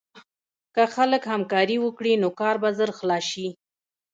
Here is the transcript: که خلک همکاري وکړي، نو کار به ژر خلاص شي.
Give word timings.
که 0.75 0.83
خلک 0.95 1.23
همکاري 1.33 1.77
وکړي، 1.81 2.13
نو 2.21 2.27
کار 2.39 2.55
به 2.61 2.69
ژر 2.77 2.91
خلاص 2.99 3.25
شي. 3.31 3.47